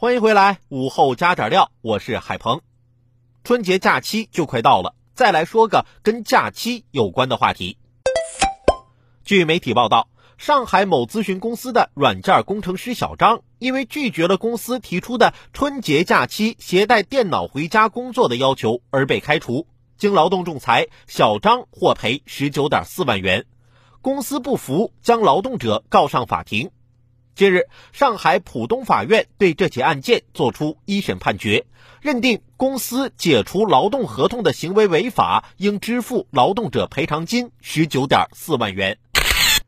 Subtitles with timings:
[0.00, 2.62] 欢迎回来，午后加点料，我是海鹏。
[3.44, 7.76] 春节假期就快到了，再来说个跟假期有关的话题。
[9.24, 19.66] 据媒体报道，上海某咨询公司的软件工程师小张，因为拒绝了公司提出的春节假期携带电脑回家工作的要求而被开除。
[19.98, 23.44] 经劳动仲裁，小张获赔十九点四万元。
[24.00, 26.70] 公司不服，将劳动者告上法庭。
[27.40, 31.64] 近日，上海浦东法院对这起案件作出一审判决，
[32.02, 38.98] 认定公司解除劳动合同的行为违法，应支付劳动者赔偿金十九点四万元。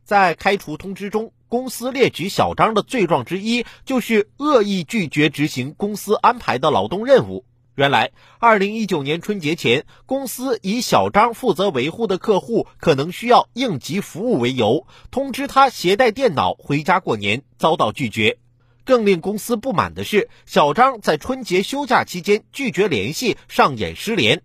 [0.04, 7.46] 在开除通知中，公司列举小张的罪状之一就是恶意拒绝执行公司安排的劳动任务。
[7.74, 18.38] 原来，二零一九年春节前，公司以小张负责维护的客户可能需要应急服务为由，通知他携带电脑回家过年，遭到拒绝。
[18.84, 24.42] 更令公司不满的是，小张在春节休假期间拒绝联系，上演失联。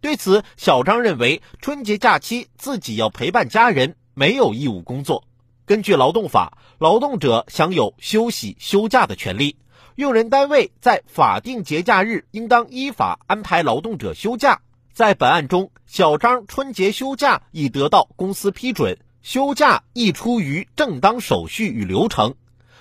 [0.00, 3.96] 对此，小张认为春节假期自己要陪伴家人。
[4.14, 5.24] 没有义务工作。
[5.64, 9.56] 根据劳动法，劳动者享有休息休假的权利。
[10.00, 14.62] 用人单位在法定节假日应当依法安排劳动者休假。
[14.94, 22.34] 在本案中，小张春节休假已得到公司批准，休假亦出于正当手续与流程。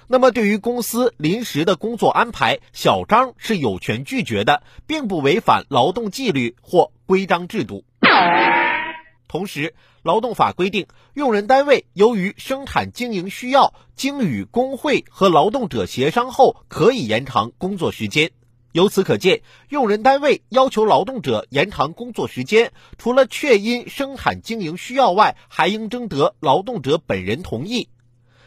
[0.07, 7.83] 那么，对于公司临时的工作安排，小张是有权拒绝的，并不违反劳动纪律或规章制度。
[9.29, 18.31] 同时，劳动法规定，用人单位由于生产经营需要，经与工会和劳动者协商后，可以延长工作时间。
[18.71, 27.89] 由此可见，用人单位要求劳动者延长工作时间，除了确因生产经营需要外，还应征得劳动者本人同意。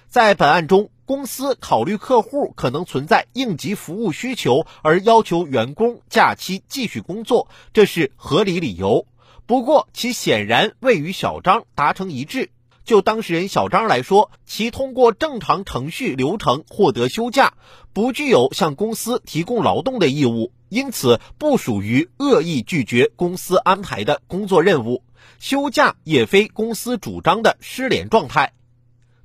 [0.08, 9.06] 在本案中，公司考虑客户可能存在应急服务需求，而要求员工假期继续工作，这是合理理由。
[9.46, 12.50] 不过，其显然未与小张达成一致。
[12.84, 17.54] 就当事人小张来说，其通过正常程序流程获得休假，
[17.92, 25.04] 不具有向公司提供劳动的义务，因此不属于恶意拒绝公司安排的工作任务。
[25.38, 28.52] 休假也非公司主张的失联状态。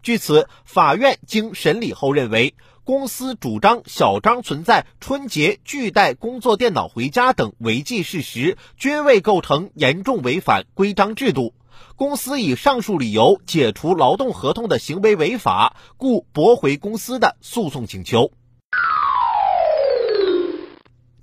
[0.08, 2.56] 据此，法院经审理后认为。
[2.86, 11.54] 公司主张小张存在春节拒带工作电脑回家等违纪事实，均未构成严重违反规章制度。
[11.98, 18.32] 公司以上述理由解除劳动合同的行为违法，故驳回公司的诉讼请求。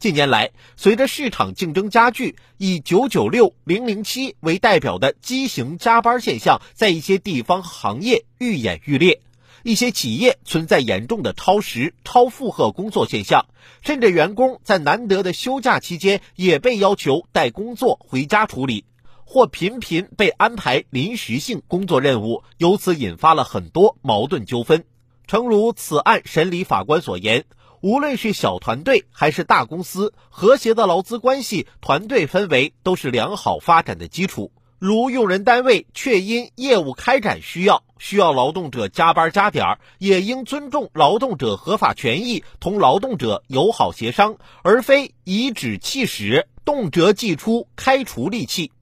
[0.04, 9.22] 近年来，随着市场竞争加剧，以“九九六”“零零七”为代表的畸形加班现象在一些地方行业愈演愈烈。
[9.62, 13.46] 一些企业存在严重的超时、超负荷工作现象，
[13.80, 18.84] 甚至员工在难得的休假期间也被要求带工作回家处理，
[19.24, 24.84] 或频频被安排临时性工作任务，由此引发了很多矛盾纠纷。
[25.26, 27.46] 诚如此案审理法官所言，
[27.84, 34.52] 无论是小团队还是大公司，和谐的劳资关系、团队氛围都是良好发展的基础。
[34.78, 48.72] 如用人单位确因业务开展需要，需要劳动者加班加点儿，也应尊重劳动者合法权益，同劳动者友好协商，而非颐指气使，动辄即出开除利器。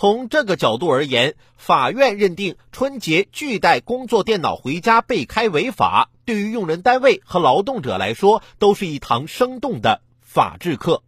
[0.00, 11.02] 从这个角度而言，法院认定春节拒带工作电脑回家被开违法，对于用人单位和劳动者来说，都是一堂生动的法治课。